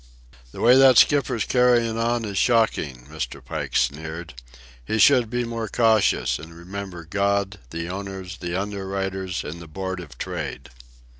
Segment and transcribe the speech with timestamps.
[0.51, 3.39] "The way that skipper's carryin' on is shocking," Mr.
[3.45, 4.33] Pike sneered.
[4.83, 9.99] "He should be more cautious, and remember God, the owners, the underwriters, and the Board
[9.99, 10.69] of Trade."